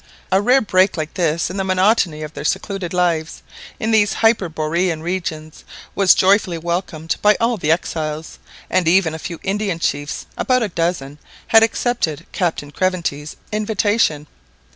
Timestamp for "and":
8.67-8.87